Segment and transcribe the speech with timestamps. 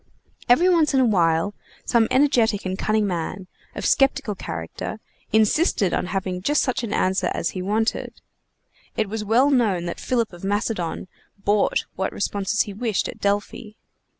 [0.49, 1.53] Every once in a while
[1.85, 4.99] some energetic and cunning man, of skeptical character,
[5.31, 8.19] insisted on having just such an answer as he wanted.
[8.97, 13.73] It was well known that Philip of Macedon bought what responses he wished at Delphi.